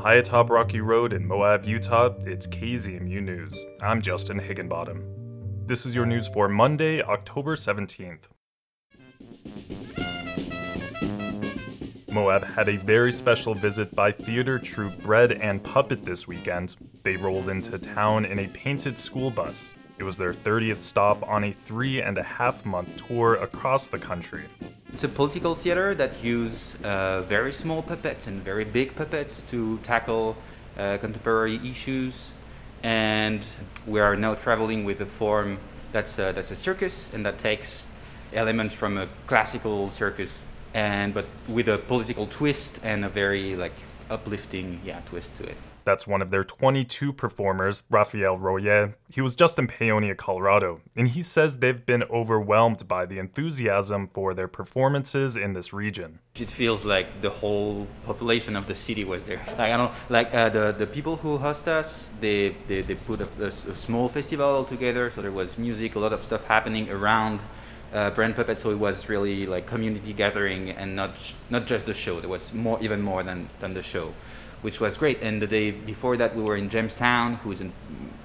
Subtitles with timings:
[0.00, 3.62] high atop Rocky Road in Moab, Utah, it's KZMU News.
[3.82, 5.04] I'm Justin Higginbottom.
[5.66, 8.30] This is your news for Monday, October 17th.
[12.10, 16.76] Moab had a very special visit by theater troupe Bread and Puppet this weekend.
[17.02, 19.74] They rolled into town in a painted school bus.
[19.98, 23.98] It was their 30th stop on a three and a half month tour across the
[23.98, 24.44] country.
[24.92, 29.78] It's a political theater that uses uh, very small puppets and very big puppets to
[29.84, 30.36] tackle
[30.76, 32.32] uh, contemporary issues.
[32.82, 33.46] And
[33.86, 35.58] we are now traveling with a form
[35.92, 37.86] that's a, that's a circus and that takes
[38.32, 40.42] elements from a classical circus
[40.74, 43.74] and but with a political twist and a very like
[44.08, 45.56] uplifting yeah twist to it.
[45.90, 48.94] That's one of their 22 performers, Rafael Royer.
[49.08, 54.06] He was just in Paonia, Colorado, and he says they've been overwhelmed by the enthusiasm
[54.06, 56.20] for their performances in this region.
[56.36, 59.42] It feels like the whole population of the city was there.
[59.58, 62.10] Like I don't like uh, the the people who host us.
[62.20, 65.98] They they, they put a, a, a small festival together, so there was music, a
[65.98, 67.42] lot of stuff happening around
[67.92, 71.86] uh, Bread and Puppet, so it was really like community gathering and not not just
[71.86, 72.20] the show.
[72.20, 74.14] There was more, even more than than the show,
[74.62, 75.22] which was great.
[75.22, 77.72] And the day before that, we were in Jamestown, who's in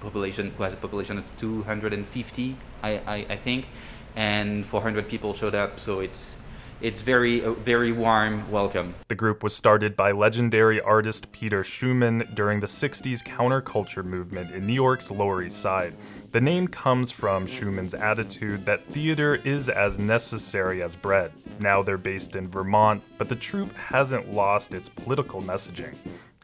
[0.00, 3.66] population who has a population of 250, I, I, I think,
[4.14, 5.80] and 400 people showed up.
[5.80, 6.36] So it's
[6.80, 8.94] it's very a very warm welcome.
[9.08, 14.66] The group was started by legendary artist Peter Schumann during the 60s counterculture movement in
[14.66, 15.94] New York's Lower East Side.
[16.32, 21.32] The name comes from Schumann's attitude that theater is as necessary as bread.
[21.58, 25.94] Now they're based in Vermont, but the troupe hasn't lost its political messaging.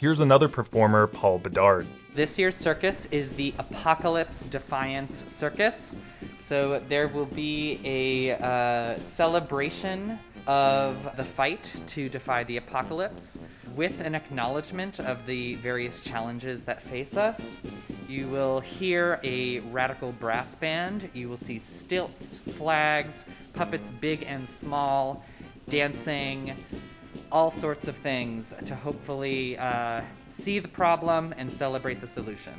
[0.00, 1.86] Here's another performer, Paul Bedard.
[2.14, 5.96] This year's circus is the Apocalypse Defiance Circus.
[6.42, 13.38] So there will be a uh, celebration of the fight to defy the apocalypse
[13.76, 17.62] with an acknowledgement of the various challenges that face us.
[18.08, 21.08] You will hear a radical brass band.
[21.14, 25.24] You will see stilts, flags, puppets big and small,
[25.68, 26.56] dancing,
[27.30, 30.00] all sorts of things to hopefully uh,
[30.30, 32.52] see the problem and celebrate the solution.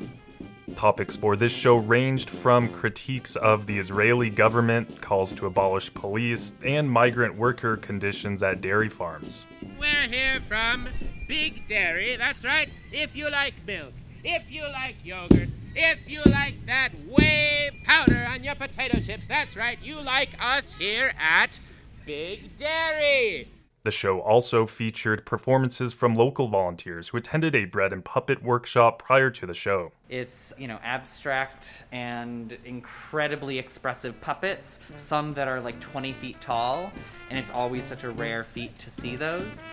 [0.83, 6.55] Topics for this show ranged from critiques of the Israeli government, calls to abolish police,
[6.61, 9.45] and migrant worker conditions at dairy farms.
[9.79, 10.89] We're here from
[11.25, 13.93] Big Dairy, that's right, if you like milk,
[14.25, 19.55] if you like yogurt, if you like that whey powder on your potato chips, that's
[19.55, 21.61] right, you like us here at
[22.05, 23.47] Big Dairy.
[23.83, 29.03] The show also featured performances from local volunteers who attended a bread and puppet workshop
[29.03, 29.91] prior to the show.
[30.07, 36.93] It's, you know, abstract and incredibly expressive puppets, some that are like 20 feet tall,
[37.29, 39.65] and it's always such a rare feat to see those.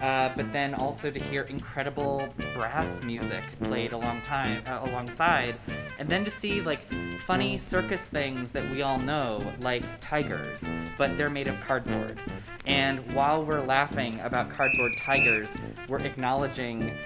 [0.00, 5.54] Uh, but then also to hear incredible brass music played along time, uh, alongside,
[6.00, 6.80] and then to see like
[7.26, 10.68] funny circus things that we all know, like tigers,
[10.98, 12.18] but they're made of cardboard.
[12.66, 15.56] And while we're laughing about cardboard tigers,
[15.88, 16.96] we're acknowledging,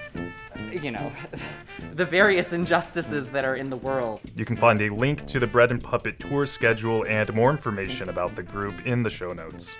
[0.70, 1.10] you know,
[1.94, 4.20] the various injustices that are in the world.
[4.34, 8.10] You can find a link to the Bread and Puppet tour schedule and more information
[8.10, 9.74] about the group in the show notes.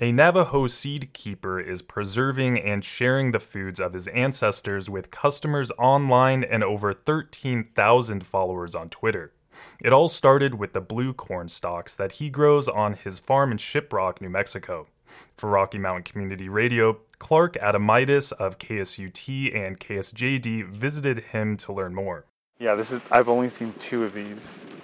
[0.00, 5.72] A Navajo seed keeper is preserving and sharing the foods of his ancestors with customers
[5.76, 9.32] online and over 13,000 followers on Twitter.
[9.80, 13.58] It all started with the blue corn stalks that he grows on his farm in
[13.58, 14.88] Shiprock, New Mexico.
[15.36, 21.94] For Rocky Mountain Community Radio, Clark Adamitis of KSUT and KSJD visited him to learn
[21.94, 22.26] more.
[22.58, 24.38] Yeah, this is I've only seen two of these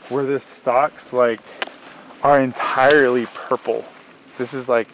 [0.08, 1.41] where the stalks like
[2.22, 3.84] are entirely purple.
[4.38, 4.88] This is like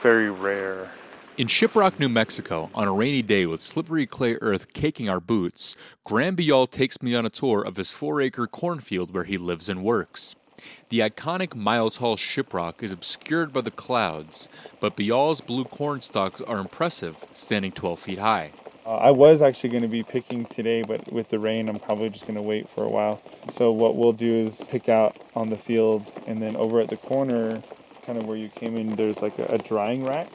[0.00, 0.90] very rare.
[1.36, 5.74] In Shiprock, New Mexico, on a rainy day with slippery clay earth caking our boots,
[6.04, 9.68] Graham Bial takes me on a tour of his four acre cornfield where he lives
[9.68, 10.36] and works.
[10.90, 14.48] The iconic mile tall shiprock is obscured by the clouds,
[14.78, 18.52] but Bial's blue corn stalks are impressive, standing 12 feet high.
[18.86, 22.10] Uh, I was actually going to be picking today, but with the rain, I'm probably
[22.10, 23.20] just going to wait for a while.
[23.50, 26.96] So, what we'll do is pick out on the field, and then over at the
[26.96, 27.60] corner,
[28.06, 30.28] kind of where you came in, there's like a, a drying rack.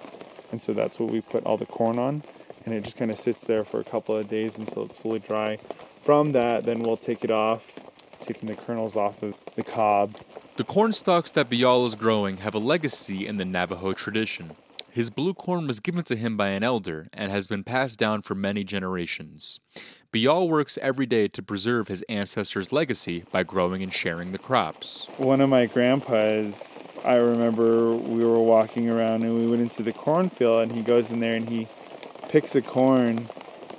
[0.52, 2.24] And so that's what we put all the corn on,
[2.66, 5.20] and it just kind of sits there for a couple of days until it's fully
[5.20, 5.60] dry.
[6.04, 7.72] From that, then we'll take it off,
[8.20, 10.18] taking the kernels off of the cob.
[10.56, 14.56] The corn stalks that Bial is growing have a legacy in the Navajo tradition.
[14.92, 18.24] His blue corn was given to him by an elder and has been passed down
[18.24, 19.60] for many generations.
[20.12, 25.08] Bial works every day to preserve his ancestors' legacy by growing and sharing the crops.
[25.18, 29.94] One of my grandpas I remember we were walking around and we went into the
[29.94, 31.68] cornfield and he goes in there and he
[32.30, 33.30] picks a corn.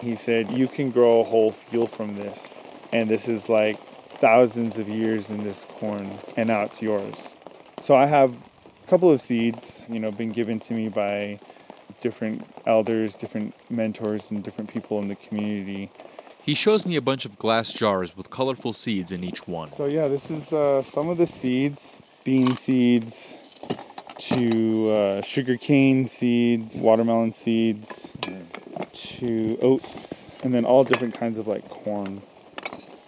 [0.01, 2.55] He said, You can grow a whole field from this.
[2.93, 3.79] And this is like
[4.21, 7.37] thousands of years in this corn, and now it's yours.
[7.81, 11.41] So I have a couple of seeds, you know, been given to me by
[12.01, 15.91] different elders, different mentors, and different people in the community.
[16.43, 19.73] He shows me a bunch of glass jars with colorful seeds in each one.
[19.73, 23.35] So yeah, this is uh, some of the seeds, bean seeds,
[24.19, 28.11] to uh, sugarcane seeds, watermelon seeds,
[28.93, 32.23] to oats, and then all different kinds of like corn.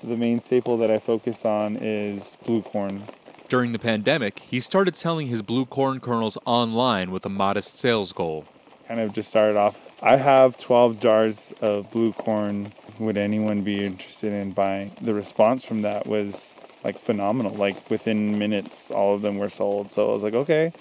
[0.03, 3.05] The main staple that I focus on is blue corn.
[3.49, 8.12] During the pandemic, he started selling his blue corn kernels online with a modest sales
[8.12, 8.47] goal.
[8.88, 9.76] Kind of just started off.
[10.00, 12.73] I have 12 jars of blue corn.
[12.99, 14.93] Would anyone be interested in buying?
[15.00, 17.55] The response from that was like phenomenal.
[17.55, 19.93] Like within minutes, all of them were sold.
[19.93, 20.73] So I was like, okay,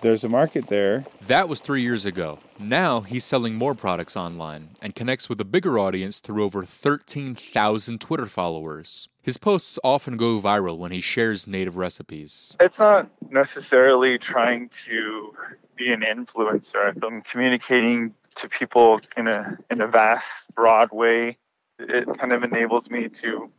[0.00, 1.04] there's a market there.
[1.26, 2.38] That was three years ago.
[2.58, 8.00] Now he's selling more products online and connects with a bigger audience through over 13,000
[8.00, 9.08] Twitter followers.
[9.20, 12.56] His posts often go viral when he shares native recipes.
[12.60, 15.34] It's not necessarily trying to
[15.76, 16.96] be an influencer.
[17.02, 21.36] I'm communicating to people in a in a vast, broad way.
[21.78, 23.50] It kind of enables me to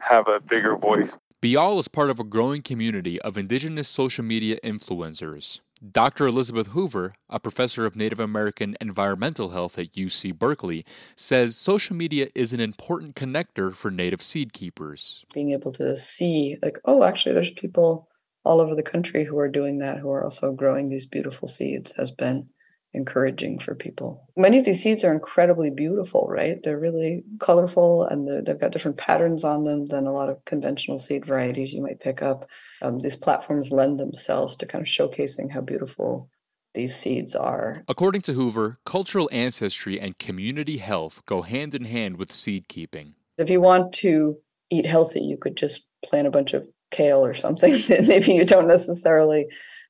[0.00, 1.16] have a bigger voice.
[1.40, 5.60] Bial is part of a growing community of indigenous social media influencers.
[5.92, 6.26] Dr.
[6.26, 10.84] Elizabeth Hoover, a professor of Native American environmental health at UC Berkeley,
[11.16, 15.24] says social media is an important connector for Native seed keepers.
[15.32, 18.10] Being able to see, like, oh, actually, there's people
[18.44, 21.92] all over the country who are doing that, who are also growing these beautiful seeds,
[21.96, 22.46] has been
[22.92, 24.26] encouraging for people.
[24.36, 26.60] Many of these seeds are incredibly beautiful, right?
[26.62, 30.98] They're really colorful and they've got different patterns on them than a lot of conventional
[30.98, 32.48] seed varieties you might pick up.
[32.82, 36.28] Um, these platforms lend themselves to kind of showcasing how beautiful
[36.74, 37.84] these seeds are.
[37.88, 43.14] According to Hoover, cultural ancestry and community health go hand in hand with seed keeping.
[43.38, 44.36] If you want to
[44.70, 48.44] eat healthy, you could just plant a bunch of kale or something that maybe you
[48.44, 49.46] don't necessarily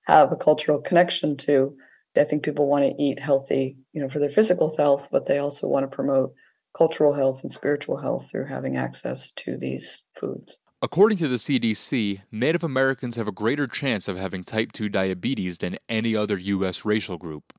[0.07, 1.75] have a cultural connection to
[2.17, 5.39] I think people want to eat healthy, you know, for their physical health, but they
[5.39, 6.35] also want to promote
[6.77, 10.59] cultural health and spiritual health through having access to these foods.
[10.83, 15.59] According to the CDC, Native Americans have a greater chance of having type 2 diabetes
[15.59, 16.85] than any other U.S.
[16.85, 17.53] racial group.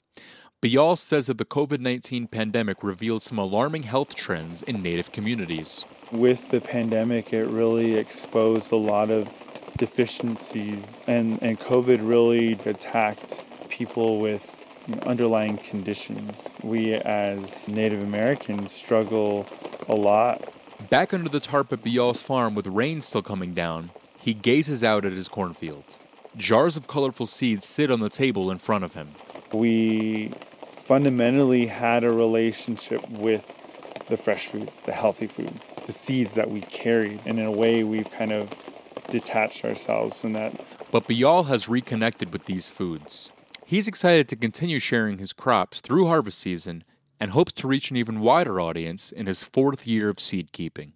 [0.62, 5.86] Bial says that the COVID 19 pandemic revealed some alarming health trends in Native communities.
[6.12, 9.30] With the pandemic, it really exposed a lot of
[9.78, 13.40] deficiencies, and, and COVID really attacked
[13.86, 14.64] people with
[15.08, 16.44] underlying conditions.
[16.62, 19.48] We as Native Americans struggle
[19.90, 20.54] a lot.
[20.92, 23.90] Back under the tarp at Bial's farm with rain still coming down,
[24.20, 25.86] he gazes out at his cornfield.
[26.38, 29.10] Jars of colorful seeds sit on the table in front of him.
[29.52, 30.32] We
[30.84, 33.44] fundamentally had a relationship with
[34.10, 37.20] the fresh foods, the healthy foods, the seeds that we carried.
[37.26, 38.48] And in a way, we've kind of
[39.10, 40.54] detached ourselves from that.
[40.92, 43.32] But Bial has reconnected with these foods.
[43.72, 46.84] He's excited to continue sharing his crops through harvest season
[47.22, 50.92] and hopes to reach an even wider audience in his fourth year of seed keeping.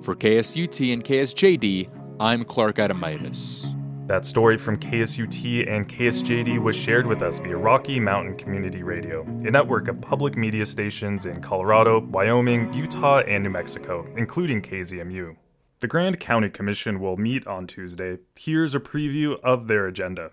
[0.00, 1.90] For KSUT and KSJD,
[2.20, 3.66] I'm Clark Adamitis.
[4.06, 9.22] That story from KSUT and KSJD was shared with us via Rocky Mountain Community Radio,
[9.22, 15.34] a network of public media stations in Colorado, Wyoming, Utah, and New Mexico, including KZMU.
[15.80, 18.18] The Grand County Commission will meet on Tuesday.
[18.38, 20.30] Here's a preview of their agenda.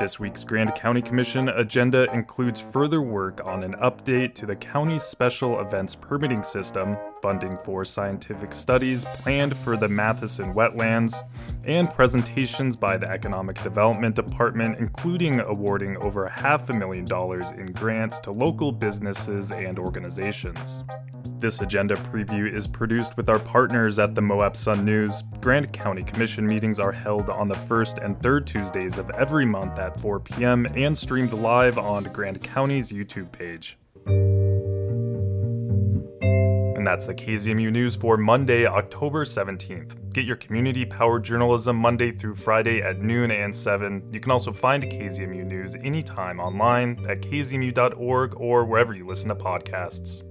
[0.00, 5.04] This week's Grand County Commission agenda includes further work on an update to the county's
[5.04, 11.22] special events permitting system, funding for scientific studies planned for the Matheson wetlands,
[11.64, 17.66] and presentations by the Economic Development Department, including awarding over half a million dollars in
[17.66, 20.82] grants to local businesses and organizations.
[21.44, 25.22] This agenda preview is produced with our partners at the Moab Sun News.
[25.42, 29.78] Grand County Commission meetings are held on the first and third Tuesdays of every month
[29.78, 30.64] at 4 p.m.
[30.74, 33.76] and streamed live on Grand County's YouTube page.
[36.76, 40.14] And that's the KZMU News for Monday, October 17th.
[40.14, 44.02] Get your community powered journalism Monday through Friday at noon and 7.
[44.10, 49.34] You can also find KZMU News anytime online at kzmu.org or wherever you listen to
[49.34, 50.22] podcasts.